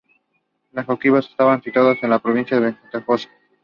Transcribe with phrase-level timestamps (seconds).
[0.71, 3.29] Los jacobitas estaban situados en una posición ventajosa.